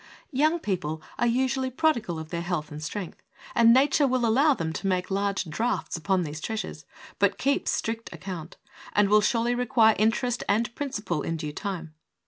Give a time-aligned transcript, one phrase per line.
[0.31, 3.21] Young people are usually prodigal of their health and strength,
[3.53, 6.85] and nature will allow them to make large drafts upon these treasures,
[7.19, 8.57] but keeps strict account,
[8.93, 11.93] and will surely require interest and principal in due time.